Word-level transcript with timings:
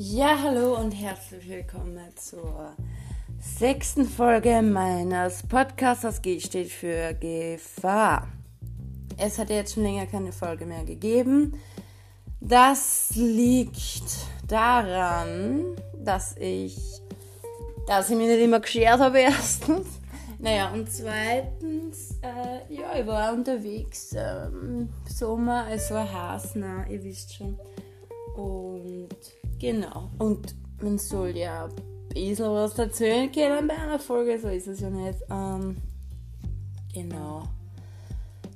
Ja, 0.00 0.38
hallo 0.44 0.76
und 0.76 0.92
herzlich 0.92 1.48
willkommen 1.48 1.98
zur 2.14 2.76
sechsten 3.40 4.04
Folge 4.04 4.62
meines 4.62 5.42
Podcasts. 5.42 6.02
Das 6.02 6.22
G 6.22 6.38
steht 6.38 6.70
für 6.70 7.14
Gefahr. 7.14 8.28
Es 9.16 9.40
hat 9.40 9.50
jetzt 9.50 9.74
schon 9.74 9.82
länger 9.82 10.06
keine 10.06 10.30
Folge 10.30 10.66
mehr 10.66 10.84
gegeben. 10.84 11.60
Das 12.40 13.10
liegt 13.16 14.04
daran, 14.46 15.74
dass 15.98 16.36
ich, 16.36 16.78
dass 17.88 18.08
ich 18.08 18.16
mich 18.16 18.28
nicht 18.28 18.40
immer 18.40 18.60
geschert 18.60 19.00
habe, 19.00 19.18
erstens. 19.18 19.88
Naja, 20.38 20.70
und 20.72 20.92
zweitens, 20.92 22.20
äh, 22.22 22.72
ja, 22.72 22.96
ich 22.96 23.04
war 23.04 23.32
unterwegs. 23.32 24.14
Ähm, 24.16 24.90
Sommer, 25.08 25.66
es 25.72 25.90
war 25.90 26.34
heiß, 26.34 26.52
na, 26.54 26.86
ihr 26.86 27.02
wisst 27.02 27.34
schon. 27.34 27.58
Und 28.36 29.08
Genau. 29.58 30.10
Und 30.18 30.54
man 30.80 30.98
soll 30.98 31.36
ja 31.36 31.64
ein 31.66 31.74
bisschen 32.14 32.50
was 32.52 32.78
erzählen 32.78 33.30
können 33.30 33.66
bei 33.66 33.76
einer 33.76 33.98
Folge, 33.98 34.38
so 34.38 34.48
ist 34.48 34.68
es 34.68 34.80
ja 34.80 34.90
nicht. 34.90 35.18
Ähm, 35.30 35.76
genau. 36.94 37.42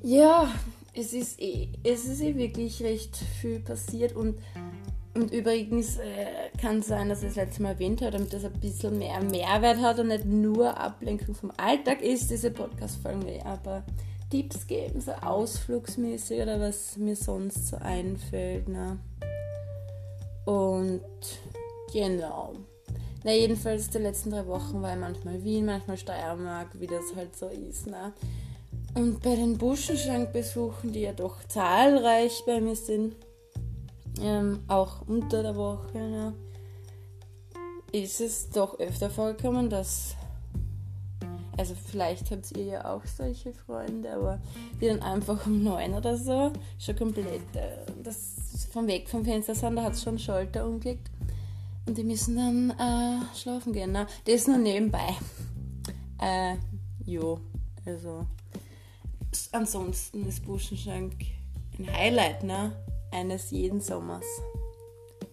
Ja, 0.03 0.53
es 0.95 1.13
ist, 1.13 1.41
eh, 1.41 1.69
es 1.83 2.05
ist 2.07 2.21
eh 2.21 2.37
wirklich 2.37 2.83
recht 2.83 3.17
viel 3.17 3.61
passiert 3.61 4.15
und, 4.15 4.39
und 5.15 5.33
übrigens 5.33 5.97
äh, 5.99 6.51
kann 6.61 6.83
sein, 6.83 7.09
dass 7.09 7.23
ich 7.23 7.31
es 7.31 7.37
letztes 7.37 7.61
Mal 7.61 7.71
erwähnt 7.71 8.03
habe, 8.03 8.13
damit 8.13 8.33
das 8.33 8.45
ein 8.45 8.53
bisschen 8.61 8.99
mehr 8.99 9.23
Mehrwert 9.23 9.81
hat 9.81 9.99
und 9.99 10.09
nicht 10.09 10.25
nur 10.25 10.77
Ablenkung 10.79 11.35
vom 11.35 11.53
Alltag 11.57 12.03
ist, 12.03 12.31
diese 12.31 12.51
Podcast-Folge, 12.51 13.45
aber 13.45 13.85
Tipps 14.31 14.67
geben, 14.67 15.01
so 15.01 15.13
ausflugsmäßig 15.13 16.41
oder 16.41 16.59
was 16.59 16.97
mir 16.97 17.17
sonst 17.17 17.69
so 17.69 17.77
einfällt. 17.77 18.69
Ne? 18.69 18.99
Und 20.45 21.03
genau. 21.93 22.55
Na, 23.25 23.33
jedenfalls 23.33 23.89
die 23.91 23.99
letzten 23.99 24.31
drei 24.31 24.47
Wochen 24.47 24.83
war 24.83 24.93
ich 24.95 25.01
manchmal 25.01 25.43
Wien, 25.45 25.67
manchmal 25.67 25.97
Steiermark, 25.97 26.69
wie 26.81 26.89
das 26.89 27.15
halt 27.15 27.37
so 27.37 27.47
ist. 27.47 27.87
Ne? 27.87 28.13
Und 28.95 29.23
bei 29.23 29.37
den 29.37 29.57
Buschenschrankbesuchen, 29.57 30.93
die 30.93 31.03
ja 31.03 31.13
doch 31.13 31.45
zahlreich 31.45 32.43
bei 32.47 32.61
mir 32.61 32.77
sind, 32.77 33.15
ähm, 34.21 34.61
auch 34.69 35.07
unter 35.07 35.43
der 35.43 35.57
Woche, 35.57 35.99
ne, 35.99 36.35
ist 37.93 38.21
es 38.21 38.51
doch 38.51 38.79
öfter 38.79 39.09
vorgekommen, 39.09 39.71
dass 39.71 40.15
also 41.57 41.75
vielleicht 41.75 42.31
habt 42.31 42.57
ihr 42.57 42.65
ja 42.65 42.95
auch 42.95 43.05
solche 43.05 43.53
Freunde, 43.53 44.13
aber 44.13 44.41
die 44.81 44.89
dann 44.89 45.03
einfach 45.03 45.47
um 45.47 45.63
neun 45.63 45.95
oder 45.95 46.17
so 46.17 46.53
schon 46.79 46.97
komplett 46.97 47.55
äh, 47.55 47.85
das 48.03 48.69
vom 48.73 48.87
Weg 48.87 49.09
vom 49.09 49.25
Fenster 49.25 49.55
sind, 49.55 49.77
da 49.77 49.83
hat 49.83 49.93
es 49.93 50.03
schon 50.03 50.19
Schalter 50.19 50.67
umgelegt. 50.67 51.11
Und 51.87 51.99
die 51.99 52.05
müssen 52.05 52.37
dann 52.37 52.71
äh, 52.71 53.37
schlafen 53.37 53.73
gehen. 53.73 53.93
Ne? 53.93 54.07
Das 54.25 54.47
nur 54.47 54.59
nebenbei. 54.59 55.17
Äh, 56.21 56.57
jo, 57.05 57.41
also 57.85 58.27
ansonsten 59.51 60.27
ist 60.27 60.45
Buschenschank 60.47 61.13
ein 61.79 61.93
Highlight 61.93 62.45
ne? 62.45 62.73
eines 63.11 63.51
jeden 63.51 63.81
Sommers. 63.81 64.25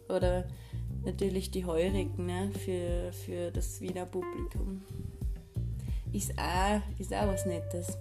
Oder 0.09 0.47
natürlich 1.05 1.51
die 1.51 1.65
Heurigen 1.65 2.25
ne? 2.25 2.51
für, 2.51 3.13
für 3.13 3.51
das 3.51 3.79
Wiener 3.79 4.05
Publikum 4.05 4.81
ist 6.13 6.33
auch, 6.37 6.81
ist 6.97 7.13
auch 7.13 7.27
was 7.27 7.45
Nettes. 7.45 7.97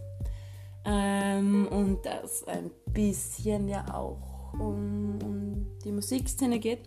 Ähm, 0.84 1.68
und 1.68 2.04
das 2.04 2.44
ein 2.44 2.70
bisschen 2.92 3.68
ja 3.68 3.84
auch 3.94 4.52
um, 4.54 5.18
um 5.22 5.66
die 5.84 5.92
Musikszene 5.92 6.58
geht, 6.58 6.86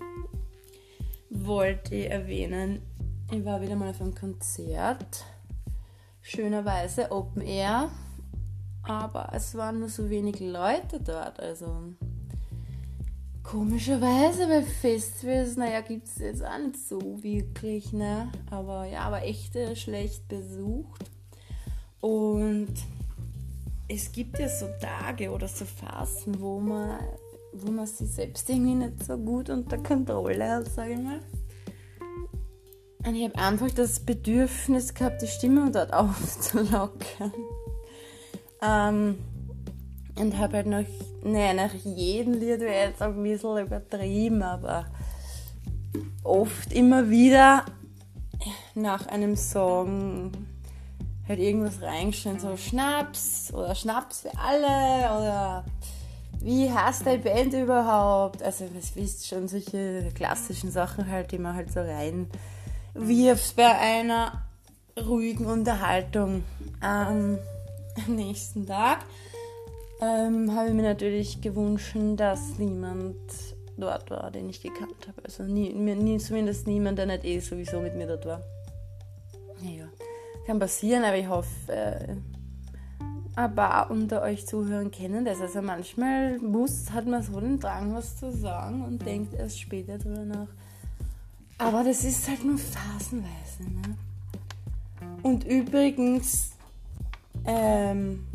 wollte 1.30 1.96
ich 1.96 2.10
erwähnen, 2.10 2.82
ich 3.32 3.46
war 3.46 3.62
wieder 3.62 3.76
mal 3.76 3.90
auf 3.90 4.02
einem 4.02 4.16
Konzert, 4.16 5.24
schönerweise 6.22 7.12
Open 7.12 7.42
Air, 7.42 7.90
aber 8.84 9.30
es 9.34 9.56
waren 9.56 9.80
nur 9.80 9.90
so 9.90 10.10
wenig 10.10 10.40
Leute 10.40 11.00
dort, 11.00 11.40
also 11.40 11.94
Komischerweise 13.44 14.48
bei 14.48 14.62
Festivals, 14.62 15.58
naja, 15.58 15.82
gibt 15.82 16.08
es 16.08 16.20
jetzt 16.20 16.46
auch 16.46 16.58
nicht 16.58 16.78
so 16.78 17.22
wirklich, 17.22 17.92
ne? 17.92 18.32
Aber 18.50 18.86
ja, 18.86 19.02
aber 19.02 19.24
echt 19.24 19.58
schlecht 19.76 20.28
besucht. 20.28 21.12
Und 22.02 22.74
es 23.88 24.12
gibt 24.12 24.40
ja 24.40 24.50
so 24.50 24.68
Tage 24.80 25.32
oder 25.32 25.48
so 25.48 25.66
Phasen, 25.66 26.40
wo 26.40 26.60
man, 26.60 27.00
wo 27.54 27.72
man 27.72 27.86
sich 27.86 28.10
selbst 28.12 28.50
irgendwie 28.50 28.76
nicht 28.76 29.04
so 29.04 29.18
gut 29.18 29.50
unter 29.50 29.78
Kontrolle 29.78 30.50
hat, 30.50 30.68
sage 30.68 30.94
ich 30.94 31.00
mal. 31.00 31.20
Und 33.06 33.16
ich 33.16 33.24
habe 33.24 33.36
einfach 33.36 33.72
das 33.72 34.00
Bedürfnis 34.00 34.94
gehabt, 34.94 35.22
die 35.22 35.28
Stimme 35.28 35.72
dort 35.72 35.94
aufzulockern. 35.94 37.34
Ähm, 38.62 39.18
und 40.20 40.38
habe 40.38 40.58
halt 40.58 40.68
nach, 40.68 40.86
naja, 41.24 41.54
nach 41.54 41.74
jedem 41.74 42.34
Lied 42.34 42.60
wäre 42.60 42.90
jetzt 42.90 43.02
auch 43.02 43.08
ein 43.08 43.24
bisschen 43.24 43.58
übertrieben, 43.58 44.44
aber 44.44 44.86
oft 46.24 46.72
immer 46.74 47.10
wieder 47.10 47.66
nach 48.76 49.08
einem 49.08 49.36
Song 49.36 50.32
halt 51.32 51.40
irgendwas 51.40 51.82
reingeschrieben, 51.82 52.40
so 52.40 52.56
Schnaps 52.58 53.54
oder 53.54 53.74
Schnaps 53.76 54.22
für 54.22 54.32
alle 54.38 55.18
oder 55.18 55.66
wie 56.42 56.72
heißt 56.72 57.06
deine 57.06 57.20
Band 57.20 57.54
überhaupt? 57.54 58.42
Also, 58.42 58.66
was 58.76 58.96
wisst 58.96 59.28
schon, 59.28 59.48
solche 59.48 60.12
klassischen 60.16 60.72
Sachen 60.72 61.10
halt, 61.10 61.32
die 61.32 61.38
man 61.38 61.56
halt 61.56 61.72
so 61.72 61.80
rein 61.80 62.28
wirft 62.94 63.56
bei 63.56 63.78
einer 63.78 64.44
ruhigen 65.00 65.46
Unterhaltung 65.46 66.44
am 66.82 67.38
nächsten 68.08 68.68
Tag 68.68 69.06
ähm, 70.02 70.54
habe 70.56 70.70
ich 70.70 70.74
mir 70.74 70.82
natürlich 70.82 71.42
gewünscht, 71.42 71.96
dass 72.18 72.58
niemand 72.58 73.16
dort 73.78 74.10
war, 74.10 74.32
den 74.32 74.50
ich 74.50 74.62
gekannt 74.62 75.08
habe. 75.08 75.24
Also 75.24 75.44
nie, 75.44 75.72
nie, 75.74 76.18
zumindest 76.18 76.68
niemand, 76.68 76.98
der 76.98 77.06
nicht 77.06 77.24
eh 77.24 77.40
sowieso 77.40 77.80
mit 77.80 77.96
mir 77.96 78.08
dort 78.08 78.26
war. 78.26 78.42
Naja, 79.62 79.86
kann 80.46 80.60
passieren, 80.60 81.04
aber 81.04 81.18
ich 81.18 81.28
hoffe, 81.28 81.72
äh, 81.72 82.16
ein 83.36 83.56
paar 83.56 83.90
unter 83.90 84.22
euch 84.22 84.46
Zuhörern 84.46 84.92
kennen 84.92 85.26
das. 85.26 85.40
Also 85.40 85.62
manchmal 85.62 86.38
muss, 86.40 86.92
hat 86.92 87.08
man 87.08 87.24
so 87.24 87.40
den 87.40 87.60
Drang, 87.60 87.94
was 87.94 88.18
zu 88.18 88.32
sagen 88.32 88.84
und 88.84 89.06
denkt 89.06 89.34
erst 89.34 89.60
später 89.60 89.98
drüber 89.98 90.26
nach. 90.26 90.48
Aber 91.58 91.84
das 91.84 92.04
ist 92.04 92.28
halt 92.28 92.44
nur 92.44 92.58
phasenweise. 92.58 93.64
Ne? 93.64 93.98
Und 95.24 95.44
übrigens, 95.46 96.54
ähm, 97.46 98.28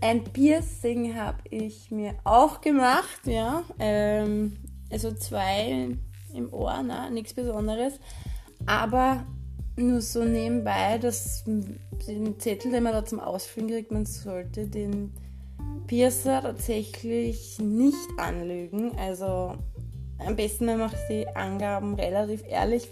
ein 0.00 0.24
Piercing 0.24 1.16
habe 1.16 1.38
ich 1.50 1.90
mir 1.90 2.14
auch 2.24 2.60
gemacht, 2.60 3.20
ja. 3.24 3.62
Ähm, 3.78 4.56
also 4.90 5.12
zwei 5.12 5.96
im 6.34 6.52
Ohr, 6.52 6.82
ne? 6.82 7.10
nichts 7.10 7.34
Besonderes. 7.34 7.94
Aber 8.66 9.24
nur 9.76 10.00
so 10.00 10.24
nebenbei, 10.24 10.98
dass 10.98 11.44
den 11.44 12.38
Zettel, 12.38 12.72
den 12.72 12.82
man 12.82 12.92
da 12.92 13.04
zum 13.04 13.20
Ausfüllen 13.20 13.68
kriegt, 13.70 13.92
man 13.92 14.06
sollte 14.06 14.66
den 14.66 15.12
Piercer 15.86 16.42
tatsächlich 16.42 17.58
nicht 17.58 18.08
anlügen. 18.18 18.92
Also 18.98 19.54
am 20.18 20.36
besten 20.36 20.66
man 20.66 20.78
macht 20.78 20.98
die 21.08 21.26
Angaben 21.28 21.94
relativ 21.94 22.42
ehrlich, 22.46 22.88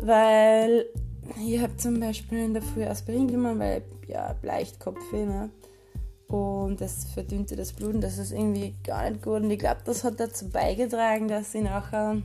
weil 0.00 0.86
ich 1.44 1.60
habe 1.60 1.76
zum 1.76 2.00
Beispiel 2.00 2.38
in 2.38 2.54
der 2.54 2.62
Früh 2.62 2.84
Aspirin 2.84 3.28
genommen, 3.28 3.58
weil 3.58 3.82
ja 4.06 4.34
leicht 4.42 4.80
Kopfweh, 4.80 5.26
ne? 5.26 5.50
und 6.28 6.80
das 6.80 7.04
verdünnte 7.04 7.56
das 7.56 7.72
Blut 7.72 7.94
und 7.94 8.00
das 8.00 8.18
ist 8.18 8.32
irgendwie 8.32 8.74
gar 8.84 9.08
nicht 9.08 9.22
gut. 9.22 9.42
Und 9.42 9.50
ich 9.50 9.58
glaube, 9.58 9.80
das 9.84 10.02
hat 10.02 10.18
dazu 10.18 10.48
beigetragen, 10.48 11.28
dass 11.28 11.54
ich 11.54 11.62
nachher 11.62 12.20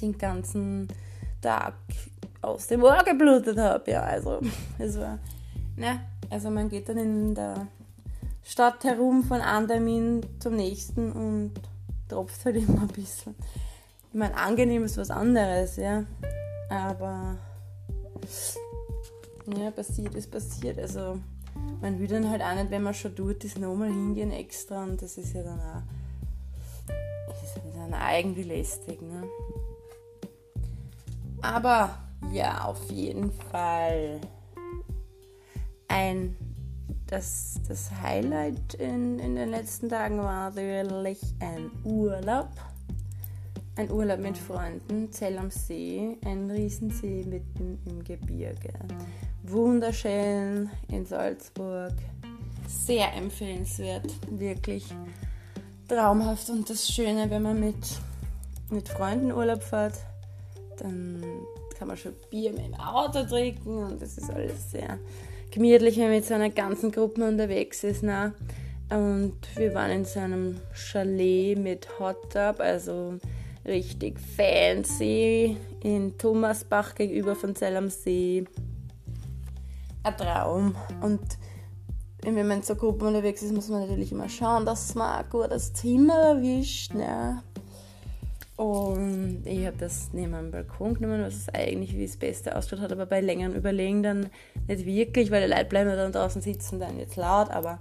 den 0.00 0.16
ganzen 0.16 0.88
Tag 1.42 1.74
aus 2.50 2.66
dem 2.66 2.82
Ohr 2.82 3.02
geblutet 3.04 3.58
habe. 3.58 3.90
Ja, 3.90 4.02
also 4.02 4.40
es 4.78 4.98
war, 4.98 5.18
ne, 5.76 6.00
also 6.28 6.50
man 6.50 6.68
geht 6.68 6.88
dann 6.88 6.98
in 6.98 7.34
der 7.34 7.66
Stadt 8.42 8.84
herum 8.84 9.22
von 9.24 9.40
einem 9.40 9.68
Termin 9.68 10.26
zum 10.38 10.56
nächsten 10.56 11.12
und 11.12 11.52
tropft 12.08 12.44
halt 12.44 12.56
immer 12.56 12.82
ein 12.82 12.88
bisschen. 12.88 13.34
Ich 14.12 14.18
meine, 14.18 14.36
angenehm 14.36 14.84
ist 14.84 14.96
was 14.96 15.10
anderes, 15.10 15.76
ja, 15.76 16.04
aber 16.68 17.36
ja, 19.56 19.70
passiert 19.70 20.14
ist 20.14 20.30
passiert. 20.30 20.78
Also 20.78 21.20
man 21.80 21.98
will 21.98 22.08
dann 22.08 22.28
halt 22.28 22.42
auch 22.42 22.54
nicht, 22.54 22.70
wenn 22.70 22.82
man 22.82 22.94
schon 22.94 23.14
tut, 23.14 23.44
das 23.44 23.56
nochmal 23.56 23.88
hingehen 23.88 24.32
extra 24.32 24.82
und 24.82 25.00
das 25.00 25.16
ist 25.16 25.34
ja 25.34 25.42
dann 25.42 25.60
auch, 25.60 25.82
das 27.28 27.42
ist 27.44 27.60
dann 27.76 27.94
auch 27.94 28.18
irgendwie 28.18 28.42
lästig. 28.42 29.00
Ne? 29.00 29.24
Aber 31.42 31.98
ja, 32.32 32.64
auf 32.64 32.90
jeden 32.90 33.30
Fall 33.32 34.20
ein 35.88 36.36
das, 37.10 37.60
das 37.66 37.90
Highlight 38.02 38.74
in, 38.74 39.18
in 39.18 39.34
den 39.34 39.50
letzten 39.50 39.88
Tagen 39.88 40.18
war 40.18 40.50
natürlich 40.50 41.18
ein 41.40 41.70
Urlaub. 41.84 42.50
ein 43.76 43.90
Urlaub 43.90 44.20
mit 44.20 44.38
Freunden, 44.38 45.10
Zell 45.10 45.38
am 45.38 45.50
See, 45.50 46.18
ein 46.24 46.50
Riesensee 46.50 47.24
mitten 47.24 47.78
im 47.86 48.04
Gebirge. 48.04 48.72
Wunderschön 49.42 50.70
in 50.88 51.04
Salzburg. 51.04 51.94
Sehr 52.68 53.12
empfehlenswert, 53.14 54.06
wirklich 54.30 54.86
traumhaft. 55.88 56.50
Und 56.50 56.70
das 56.70 56.88
Schöne, 56.88 57.28
wenn 57.30 57.42
man 57.42 57.58
mit, 57.58 57.98
mit 58.70 58.88
Freunden 58.88 59.32
Urlaub 59.32 59.64
fährt, 59.64 59.98
dann 60.76 61.24
kann 61.80 61.88
man 61.88 61.96
schon 61.96 62.12
Bier 62.28 62.52
mit 62.52 62.66
dem 62.66 62.74
Auto 62.74 63.24
trinken 63.24 63.78
und 63.78 64.02
das 64.02 64.18
ist 64.18 64.30
alles 64.30 64.70
sehr 64.70 64.98
gemütlich, 65.50 65.96
wenn 65.96 66.08
man 66.08 66.16
mit 66.16 66.26
so 66.26 66.34
einer 66.34 66.50
ganzen 66.50 66.92
Gruppe 66.92 67.26
unterwegs 67.26 67.82
ist. 67.84 68.02
Ne? 68.02 68.34
Und 68.90 69.38
wir 69.56 69.72
waren 69.72 69.90
in 69.90 70.04
so 70.04 70.20
einem 70.20 70.60
Chalet 70.74 71.58
mit 71.58 71.88
Hot 71.98 72.34
Tub, 72.34 72.60
also 72.60 73.14
richtig 73.64 74.20
fancy, 74.20 75.56
in 75.82 76.18
Thomasbach 76.18 76.94
gegenüber 76.94 77.34
von 77.34 77.56
Zell 77.56 77.78
am 77.78 77.88
See. 77.88 78.44
Ein 80.02 80.16
Traum. 80.18 80.74
Und 81.00 81.22
wenn 82.24 82.46
man 82.46 82.58
in 82.58 82.62
so 82.62 82.74
Gruppen 82.74 83.08
unterwegs 83.08 83.40
ist, 83.40 83.54
muss 83.54 83.70
man 83.70 83.80
natürlich 83.80 84.12
immer 84.12 84.28
schauen, 84.28 84.66
dass 84.66 84.94
man 84.94 85.24
ein 85.24 85.30
gutes 85.30 85.72
Zimmer 85.72 86.34
erwischt. 86.34 86.92
Ne? 86.92 87.42
Und 88.60 89.44
ich 89.46 89.64
habe 89.64 89.78
das 89.78 90.10
neben 90.12 90.32
meinem 90.32 90.50
Balkon 90.50 90.92
genommen, 90.92 91.22
was 91.22 91.34
es 91.34 91.48
eigentlich 91.48 91.96
wie 91.96 92.04
das 92.04 92.18
Beste 92.18 92.54
ausgeschaut 92.54 92.84
hat, 92.84 92.92
aber 92.92 93.06
bei 93.06 93.22
längeren 93.22 93.54
Überlegen 93.54 94.02
dann 94.02 94.26
nicht 94.68 94.84
wirklich, 94.84 95.30
weil 95.30 95.46
die 95.46 95.50
Leute 95.50 95.64
bleiben 95.64 95.88
dann 95.88 96.12
draußen 96.12 96.42
sitzen 96.42 96.78
dann 96.78 96.98
jetzt 96.98 97.16
laut, 97.16 97.48
aber 97.48 97.78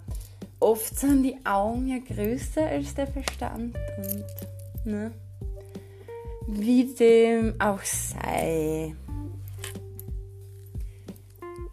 oft 0.61 0.97
sind 0.97 1.23
die 1.23 1.35
Augen 1.43 1.85
ja 1.85 1.97
größer 1.97 2.65
als 2.65 2.95
der 2.95 3.07
Verstand 3.07 3.75
und 3.97 4.85
ne, 4.85 5.11
wie 6.47 6.85
dem 6.93 7.59
auch 7.59 7.81
sei. 7.83 8.95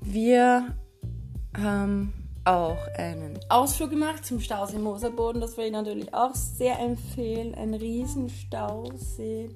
Wir 0.01 0.75
haben 1.57 2.13
auch 2.47 2.79
einen 2.97 3.39
Ausflug 3.49 3.91
gemacht 3.91 4.25
zum 4.25 4.41
Stausee 4.41 4.79
Moserboden. 4.79 5.41
Das 5.41 5.57
will 5.57 5.67
ich 5.67 5.73
natürlich 5.73 6.15
auch 6.15 6.35
sehr 6.35 6.79
empfehlen. 6.79 7.55
Ein 7.55 7.75
Riesenstausee. 7.75 9.51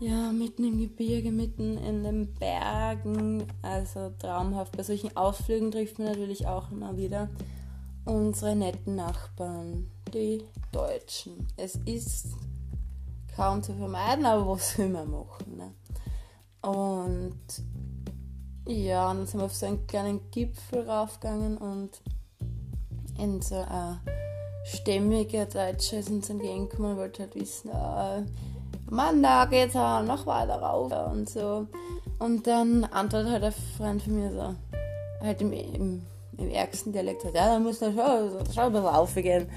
Ja, 0.00 0.32
mitten 0.32 0.64
im 0.64 0.78
Gebirge, 0.78 1.30
mitten 1.30 1.78
in 1.78 2.02
den 2.02 2.34
Bergen. 2.34 3.46
Also 3.62 4.10
traumhaft. 4.18 4.76
Bei 4.76 4.82
solchen 4.82 5.16
Ausflügen 5.16 5.70
trifft 5.70 5.98
man 5.98 6.08
natürlich 6.08 6.46
auch 6.46 6.70
immer 6.70 6.96
wieder 6.96 7.28
unsere 8.04 8.54
netten 8.56 8.96
Nachbarn, 8.96 9.90
die 10.12 10.42
Deutschen. 10.72 11.46
Es 11.56 11.76
ist 11.86 12.28
kaum 13.36 13.62
zu 13.62 13.74
vermeiden, 13.74 14.26
aber 14.26 14.46
was 14.48 14.76
will 14.78 14.88
man 14.88 15.10
machen? 15.10 15.56
Ne? 15.56 15.72
Und 16.62 17.38
ja, 18.66 19.10
und 19.10 19.18
dann 19.18 19.26
sind 19.26 19.40
wir 19.40 19.44
auf 19.46 19.54
so 19.54 19.66
einen 19.66 19.86
kleinen 19.86 20.30
Gipfel 20.30 20.88
raufgegangen 20.88 21.58
und 21.58 22.00
in 23.18 23.40
so 23.42 23.56
ein 23.56 24.00
stämmiger 24.64 25.46
Deutscher 25.46 25.98
ist 25.98 26.10
uns 26.10 26.30
entgegengekommen 26.30 26.92
und 26.92 26.96
wollte 26.98 27.22
halt 27.22 27.34
wissen, 27.34 27.70
äh, 27.70 28.22
Mann, 28.90 29.22
da 29.22 29.44
geht's 29.46 29.76
auch 29.76 30.02
noch 30.02 30.26
weiter 30.26 30.56
rauf 30.56 30.92
und 31.12 31.28
so. 31.28 31.66
Und 32.18 32.46
dann 32.46 32.84
antwortet 32.84 33.32
halt 33.32 33.44
ein 33.44 33.54
Freund 33.76 34.02
von 34.02 34.14
mir 34.14 34.30
so, 34.32 34.54
halt 35.24 35.40
im, 35.40 35.52
im, 35.52 36.02
im 36.38 36.50
ärgsten 36.50 36.92
Dialekt, 36.92 37.24
ja, 37.24 37.30
da 37.32 37.58
muss 37.58 37.80
man 37.80 37.94
schon, 37.94 38.52
schon 38.52 38.64
ein 38.64 38.72
bisschen 38.72 38.86
aufgehen. 38.86 39.48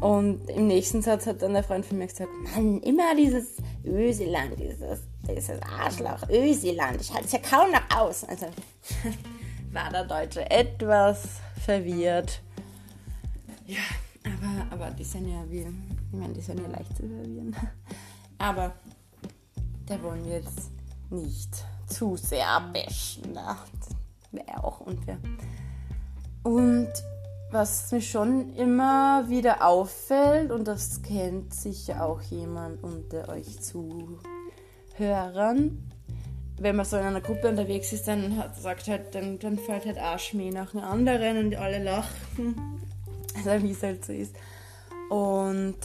Und 0.00 0.48
im 0.48 0.68
nächsten 0.68 1.02
Satz 1.02 1.26
hat 1.26 1.42
dann 1.42 1.54
der 1.54 1.64
Freund 1.64 1.84
von 1.84 1.98
mir 1.98 2.06
gesagt, 2.06 2.30
Mann, 2.54 2.80
immer 2.82 3.14
dieses 3.16 3.56
Öseland, 3.84 4.58
dieses 4.58 5.00
dieses 5.28 5.60
Arschloch, 5.62 6.28
Ösiland, 6.30 7.00
ich 7.00 7.12
halte 7.12 7.26
es 7.26 7.32
ja 7.32 7.38
kaum 7.38 7.70
noch 7.70 7.96
aus. 7.96 8.24
Also 8.24 8.46
war 9.72 9.90
der 9.90 10.04
Deutsche 10.04 10.50
etwas 10.50 11.40
verwirrt. 11.64 12.40
Ja, 13.66 13.80
aber, 14.24 14.84
aber 14.84 14.90
die 14.92 15.04
sind 15.04 15.28
ja 15.28 15.44
wie, 15.48 15.60
ich 15.60 16.18
meine, 16.18 16.32
die 16.32 16.40
sind 16.40 16.60
ja 16.60 16.68
leicht 16.68 16.96
zu 16.96 17.02
verwirren. 17.02 17.54
Aber 18.40 18.72
da 19.84 20.00
wollen 20.00 20.24
wir 20.24 20.36
jetzt 20.36 20.70
nicht 21.10 21.64
zu 21.88 22.16
sehr 22.16 22.60
bashen. 22.72 23.32
Ne? 23.32 23.56
Wäre 24.30 24.62
auch 24.62 24.80
unfair. 24.80 25.18
Und 26.44 26.88
was 27.50 27.90
mir 27.92 28.00
schon 28.00 28.54
immer 28.54 29.28
wieder 29.28 29.66
auffällt, 29.66 30.50
und 30.50 30.68
das 30.68 31.02
kennt 31.02 31.54
sicher 31.54 32.04
auch 32.04 32.20
jemand 32.22 32.82
unter 32.82 33.28
euch 33.28 33.60
zu 33.60 34.18
Hörern, 34.96 35.88
wenn 36.60 36.76
man 36.76 36.84
so 36.84 36.96
in 36.96 37.04
einer 37.04 37.20
Gruppe 37.20 37.48
unterwegs 37.48 37.92
ist, 37.92 38.08
dann 38.08 38.36
hat, 38.36 38.56
sagt 38.56 38.88
halt, 38.88 39.14
dann, 39.14 39.38
dann 39.38 39.58
fällt 39.58 39.86
halt 39.86 39.98
Arschmäh 39.98 40.50
nach 40.50 40.72
den 40.72 40.80
anderen 40.80 41.46
und 41.46 41.56
alle 41.56 41.82
lachen. 41.82 42.56
Also 43.36 43.62
wie 43.62 43.70
es 43.70 43.82
halt 43.84 44.04
so 44.04 44.12
ist. 44.12 44.34
Und 45.10 45.76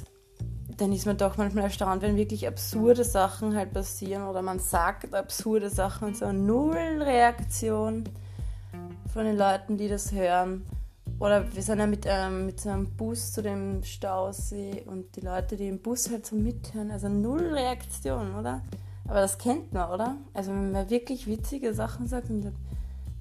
dann 0.77 0.91
ist 0.91 1.05
man 1.05 1.17
doch 1.17 1.37
manchmal 1.37 1.65
erstaunt, 1.65 2.01
wenn 2.01 2.15
wirklich 2.15 2.47
absurde 2.47 3.03
Sachen 3.03 3.55
halt 3.55 3.73
passieren 3.73 4.23
oder 4.27 4.41
man 4.41 4.57
sagt 4.57 5.13
absurde 5.13 5.69
Sachen 5.69 6.07
und 6.07 6.17
so 6.17 6.31
null 6.31 7.03
Reaktion 7.03 8.05
von 9.13 9.25
den 9.25 9.37
Leuten, 9.37 9.77
die 9.77 9.87
das 9.87 10.11
hören. 10.11 10.65
Oder 11.23 11.55
wir 11.55 11.63
sind 11.63 11.79
ja 11.79 11.87
mit, 11.87 12.05
ähm, 12.05 12.47
mit 12.47 12.59
so 12.59 12.69
einem 12.69 12.97
Bus 12.97 13.31
zu 13.31 13.41
dem 13.41 13.81
Stausee 13.85 14.83
und 14.85 15.15
die 15.15 15.21
Leute, 15.21 15.55
die 15.55 15.69
im 15.69 15.79
Bus 15.79 16.09
halt 16.09 16.25
so 16.25 16.35
mithören, 16.35 16.91
also 16.91 17.07
null 17.07 17.53
Reaktion, 17.53 18.35
oder? 18.35 18.61
Aber 19.05 19.21
das 19.21 19.37
kennt 19.37 19.71
man, 19.71 19.89
oder? 19.89 20.17
Also 20.33 20.51
wenn 20.51 20.73
man 20.73 20.89
wirklich 20.89 21.25
witzige 21.25 21.73
Sachen 21.73 22.07
sagt 22.07 22.29
und 22.29 22.51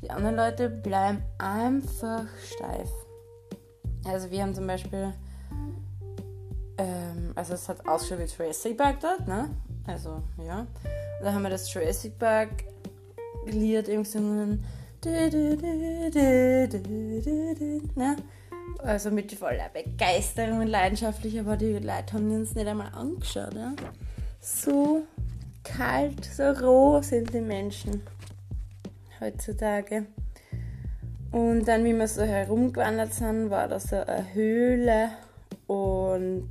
die 0.03 0.11
anderen 0.11 0.35
Leute 0.35 0.69
bleiben 0.69 1.23
einfach 1.39 2.25
steif. 2.45 2.91
Also 4.05 4.33
wir 4.33 4.43
haben 4.43 4.55
zum 4.57 4.67
Beispiel, 4.67 5.15
ähm, 6.79 7.31
also 7.37 7.55
es 7.55 7.69
hat 7.69 7.87
ausgeschaut 7.87 8.19
wie 8.19 8.43
Jurassic 8.43 8.79
Park 8.79 8.97
dort, 9.01 9.29
ne? 9.29 9.49
Also 9.87 10.25
ja. 10.45 10.63
Und 10.63 11.25
da 11.25 11.33
haben 11.33 11.43
wir 11.43 11.51
das 11.51 11.73
Jurassic 11.73 12.19
Park 12.19 12.65
Lied 13.47 13.87
irgendwie 13.87 14.11
gesungen. 14.11 14.65
Ne? 17.95 18.17
Also 18.79 19.11
mit 19.11 19.33
voller 19.33 19.69
Begeisterung 19.69 20.61
und 20.61 20.69
leidenschaftlich, 20.69 21.41
aber 21.41 21.57
die 21.57 21.73
Leute 21.73 22.13
haben 22.15 22.31
uns 22.31 22.55
nicht 22.55 22.67
einmal 22.67 22.93
angeschaut. 22.95 23.55
Ja? 23.55 23.75
So 24.41 25.03
kalt, 25.65 26.25
so 26.25 26.51
roh 26.51 27.03
sind 27.03 27.33
die 27.35 27.41
Menschen 27.41 28.03
heutzutage. 29.21 30.07
Und 31.33 31.67
dann, 31.67 31.85
wie 31.85 31.95
wir 31.95 32.09
so 32.09 32.23
herumgewandert 32.23 33.15
sind, 33.15 33.51
war 33.51 33.69
da 33.69 33.81
so 33.81 33.97
eine 33.97 34.35
Höhle 34.35 35.09
und 35.67 36.51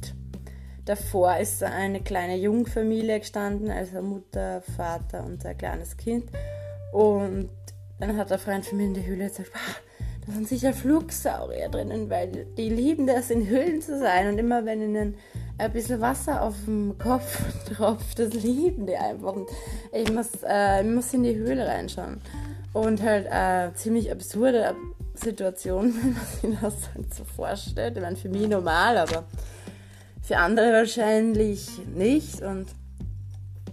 davor 0.85 1.37
ist 1.37 1.59
so 1.59 1.65
eine 1.65 2.01
kleine 2.01 2.35
Jungfamilie 2.37 3.19
gestanden, 3.19 3.69
also 3.69 4.01
Mutter, 4.01 4.61
Vater 4.75 5.23
und 5.23 5.45
ein 5.45 5.57
kleines 5.57 5.95
Kind. 5.97 6.31
Und 6.91 7.49
dann 8.01 8.17
hat 8.17 8.29
der 8.29 8.39
Freund 8.39 8.65
von 8.65 8.77
mir 8.77 8.85
in 8.85 8.93
der 8.93 9.05
Höhle 9.05 9.29
gesagt, 9.29 9.51
da 10.25 10.33
sind 10.33 10.47
sicher 10.47 10.73
Flugsaurier 10.73 11.69
drinnen, 11.69 12.09
weil 12.09 12.45
die 12.57 12.69
lieben 12.69 13.07
das, 13.07 13.31
in 13.31 13.47
Höhlen 13.47 13.81
zu 13.81 13.97
sein. 13.97 14.27
Und 14.27 14.37
immer 14.37 14.65
wenn 14.65 14.81
ihnen 14.81 15.15
ein 15.57 15.71
bisschen 15.71 16.01
Wasser 16.01 16.41
auf 16.41 16.55
dem 16.65 16.97
Kopf 16.97 17.39
tropft. 17.75 18.19
Das 18.19 18.33
lieben 18.33 18.85
die 18.85 18.95
einfach. 18.95 19.33
Und 19.33 19.49
ich 19.91 20.11
muss, 20.11 20.29
äh, 20.47 20.81
ich 20.81 20.93
muss 20.93 21.13
in 21.13 21.23
die 21.23 21.35
Höhle 21.35 21.67
reinschauen. 21.67 22.21
Und 22.73 23.01
halt 23.01 23.27
eine 23.27 23.73
ziemlich 23.73 24.11
absurde 24.11 24.75
Situation, 25.15 25.93
wenn 26.41 26.53
man 26.61 26.71
sich 26.71 26.89
das 26.95 27.17
so 27.17 27.23
vorstellt. 27.23 27.97
Ich 27.97 28.01
meine, 28.01 28.15
für 28.15 28.29
mich 28.29 28.47
normal, 28.47 28.97
aber 28.97 29.25
für 30.21 30.37
andere 30.37 30.71
wahrscheinlich 30.71 31.67
nicht. 31.95 32.41
Und, 32.41 32.67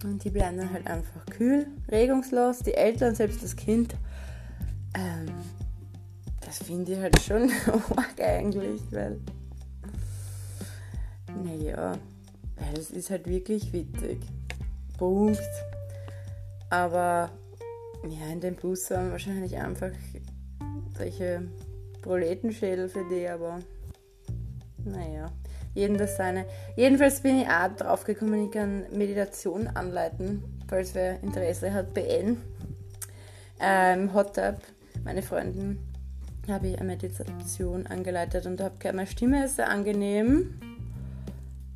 und 0.03 0.25
die 0.25 0.31
bleiben 0.31 0.57
dann 0.57 0.73
halt 0.73 0.87
einfach 0.87 1.27
kühl, 1.31 1.67
regungslos. 1.91 2.61
Die 2.61 2.75
Eltern, 2.75 3.15
selbst 3.15 3.43
das 3.43 3.55
Kind. 3.55 3.95
Ähm, 4.95 5.27
das 6.41 6.59
finde 6.59 6.93
ich 6.93 6.99
halt 6.99 7.21
schon 7.21 7.51
arg 7.97 8.21
eigentlich, 8.21 8.81
weil 8.91 9.19
naja, 11.45 11.99
es 12.75 12.91
ist 12.91 13.11
halt 13.11 13.27
wirklich 13.27 13.73
witzig. 13.73 14.19
Punkt. 14.97 15.41
Aber 16.71 17.31
ja, 18.05 18.33
in 18.33 18.41
dem 18.41 18.57
Bus 18.57 18.91
waren 18.91 19.11
wahrscheinlich 19.11 19.57
einfach 19.57 19.91
solche 20.97 21.49
Proletenschädel 22.03 22.89
für 22.89 23.07
die, 23.09 23.29
aber 23.29 23.61
naja, 24.85 25.31
jedem 25.75 25.97
das 25.97 26.17
seine. 26.17 26.45
Jedenfalls 26.77 27.21
bin 27.21 27.41
ich 27.41 27.49
auch 27.49 27.75
drauf 27.77 28.05
gekommen, 28.05 28.47
ich 28.47 28.51
kann 28.51 28.85
Meditation 28.91 29.69
anleiten, 29.69 30.43
falls 30.69 30.95
wer 30.95 31.23
Interesse 31.23 31.73
hat, 31.73 31.95
BN. 31.95 32.37
Ähm, 33.61 34.15
Hot 34.15 34.35
Tub, 34.35 34.57
meine 35.05 35.23
Freundin, 35.23 35.79
habe 36.49 36.69
ich 36.69 36.79
eine 36.79 36.87
Meditation 36.87 37.87
angeleitet 37.87 38.47
und 38.47 38.61
habe 38.61 38.77
gehört, 38.79 38.97
meine 38.97 39.07
Stimme 39.07 39.45
ist 39.45 39.57
sehr 39.57 39.69
angenehm 39.69 40.55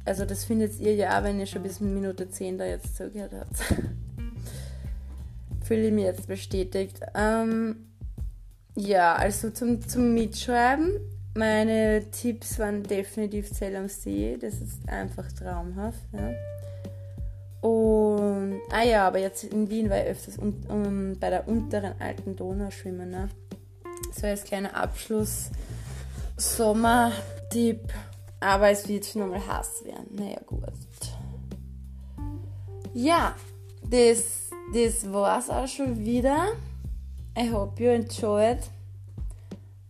Also 0.05 0.25
das 0.25 0.45
findet 0.45 0.81
ihr 0.81 0.95
ja, 0.95 1.23
wenn 1.23 1.39
ihr 1.39 1.47
schon 1.47 1.63
bis 1.63 1.81
Minute 1.81 2.29
10 2.29 2.59
da 2.59 2.65
jetzt 2.65 2.97
zugehört 2.97 3.33
habt. 3.39 3.57
Fühle 5.65 5.89
ich 5.89 5.93
mich 5.93 6.05
jetzt 6.05 6.27
bestätigt. 6.27 7.01
Ähm, 7.15 7.87
ja, 8.75 9.15
also 9.15 9.51
zum, 9.51 9.87
zum 9.87 10.15
Mitschreiben. 10.15 10.91
Meine 11.35 12.11
Tipps 12.11 12.59
waren 12.59 12.83
definitiv 12.83 13.53
Zell 13.53 13.77
am 13.77 13.89
See. 13.89 14.37
Das 14.41 14.55
ist 14.55 14.89
einfach 14.89 15.31
traumhaft. 15.33 16.01
Ja. 16.13 16.33
Und, 17.63 18.61
ah 18.71 18.83
ja, 18.83 19.07
aber 19.07 19.21
jetzt 19.21 19.45
in 19.45 19.71
Wien 19.71 19.89
war 19.89 19.99
ich 19.99 20.09
öfters 20.09 20.37
un, 20.37 20.67
um, 20.69 21.19
bei 21.19 21.31
der 21.31 21.47
unteren 21.47 21.95
alten 22.01 22.35
Donau 22.35 22.71
schwimmen. 22.71 23.11
Ne? 23.11 23.29
So 24.13 24.27
als 24.27 24.45
kleiner 24.45 24.77
Abschluss. 24.77 25.51
Sommertipp. 26.37 27.93
Aber 28.41 28.71
es 28.71 28.89
wird 28.89 29.07
schon 29.07 29.23
nochmal 29.23 29.47
Hass 29.47 29.85
werden. 29.85 30.09
Naja, 30.11 30.41
gut. 30.45 30.61
Ja, 32.95 33.37
das, 33.89 34.51
das 34.75 35.11
war's 35.13 35.49
auch 35.49 35.69
schon 35.69 36.05
wieder. 36.05 36.49
I 37.39 37.51
hope 37.53 37.83
you 37.83 37.91
enjoyed. 37.91 38.59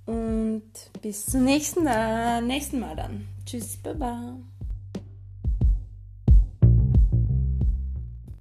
Und 0.04 0.62
bis 1.00 1.24
zum 1.24 1.44
nächsten, 1.44 1.86
äh, 1.86 2.42
nächsten 2.42 2.80
Mal 2.80 2.96
dann. 2.96 3.26
Tschüss, 3.46 3.78
baba. 3.78 4.36